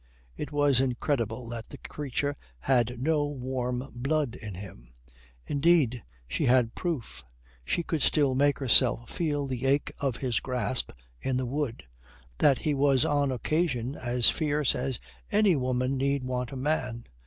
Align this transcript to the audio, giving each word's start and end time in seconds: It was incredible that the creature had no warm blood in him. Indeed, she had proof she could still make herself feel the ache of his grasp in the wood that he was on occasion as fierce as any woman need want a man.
It 0.35 0.51
was 0.51 0.79
incredible 0.79 1.47
that 1.49 1.69
the 1.69 1.77
creature 1.77 2.35
had 2.61 2.99
no 2.99 3.27
warm 3.27 3.87
blood 3.93 4.33
in 4.33 4.55
him. 4.55 4.95
Indeed, 5.45 6.01
she 6.27 6.47
had 6.47 6.73
proof 6.73 7.23
she 7.63 7.83
could 7.83 8.01
still 8.01 8.33
make 8.33 8.57
herself 8.57 9.11
feel 9.11 9.45
the 9.45 9.67
ache 9.67 9.91
of 9.99 10.15
his 10.17 10.39
grasp 10.39 10.91
in 11.21 11.37
the 11.37 11.45
wood 11.45 11.83
that 12.39 12.57
he 12.57 12.73
was 12.73 13.05
on 13.05 13.31
occasion 13.31 13.93
as 13.93 14.27
fierce 14.27 14.73
as 14.73 14.99
any 15.31 15.55
woman 15.55 15.97
need 15.97 16.23
want 16.23 16.51
a 16.51 16.55
man. 16.55 17.05